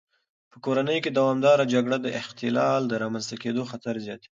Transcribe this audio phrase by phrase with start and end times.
[0.51, 4.29] په کورنۍ کې دوامداره جګړه د اختلال د رامنځته کېدو خطر زیاتوي.